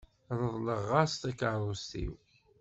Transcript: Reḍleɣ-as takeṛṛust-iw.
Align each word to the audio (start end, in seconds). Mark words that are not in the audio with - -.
Reḍleɣ-as 0.39 1.13
takeṛṛust-iw. 1.21 2.13